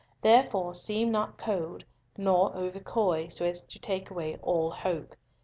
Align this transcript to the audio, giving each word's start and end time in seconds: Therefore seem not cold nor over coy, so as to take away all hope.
Therefore 0.23 0.73
seem 0.73 1.11
not 1.11 1.37
cold 1.37 1.85
nor 2.17 2.55
over 2.57 2.79
coy, 2.79 3.27
so 3.27 3.45
as 3.45 3.63
to 3.65 3.77
take 3.77 4.09
away 4.09 4.35
all 4.37 4.71
hope. 4.71 5.13